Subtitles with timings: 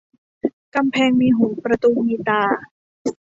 [0.75, 2.41] กำแพงมีหูประตูมีตา